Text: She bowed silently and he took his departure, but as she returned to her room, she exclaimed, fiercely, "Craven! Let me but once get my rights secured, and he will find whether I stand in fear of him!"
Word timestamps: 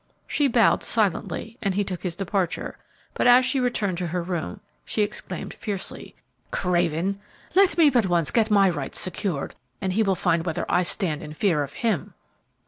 She 0.25 0.47
bowed 0.47 0.81
silently 0.81 1.59
and 1.61 1.75
he 1.75 1.83
took 1.83 2.01
his 2.01 2.15
departure, 2.15 2.79
but 3.13 3.27
as 3.27 3.45
she 3.45 3.59
returned 3.59 3.99
to 3.99 4.07
her 4.07 4.23
room, 4.23 4.59
she 4.83 5.03
exclaimed, 5.03 5.53
fiercely, 5.53 6.15
"Craven! 6.49 7.19
Let 7.53 7.77
me 7.77 7.91
but 7.91 8.07
once 8.07 8.31
get 8.31 8.49
my 8.49 8.67
rights 8.67 8.99
secured, 8.99 9.53
and 9.79 9.93
he 9.93 10.01
will 10.01 10.15
find 10.15 10.43
whether 10.43 10.65
I 10.67 10.81
stand 10.81 11.21
in 11.21 11.33
fear 11.33 11.63
of 11.63 11.73
him!" 11.85 12.15